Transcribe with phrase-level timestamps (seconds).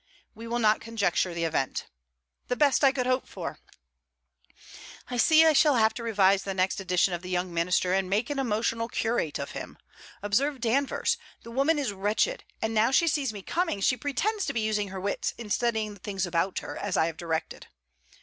[0.33, 1.85] 'We will not conjecture the event.'
[2.47, 3.59] 'The best I could hope for!'
[5.11, 8.09] 'I see I shall have to revise the next edition of THE YOUNG MINISTER, and
[8.09, 9.77] make an emotional curate of him.
[10.23, 11.17] Observe Danvers.
[11.43, 14.87] The woman is wretched; and now she sees me coming she pretends to be using
[14.87, 17.67] her wits in studying the things about her, as I have directed.